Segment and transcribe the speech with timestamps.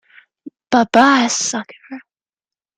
[0.71, 2.01] Bye-bye, sucker!